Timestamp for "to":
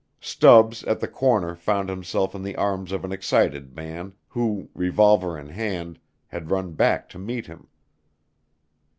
7.09-7.19